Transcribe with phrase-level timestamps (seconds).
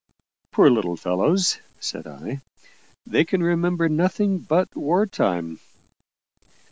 [0.51, 2.41] "Poor little fellows!" said I,
[3.05, 5.59] "they can remember nothing but war time."